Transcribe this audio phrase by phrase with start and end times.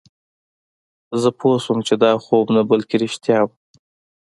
[1.21, 3.55] زه پوه شوم چې دا خوب نه بلکې رښتیا وه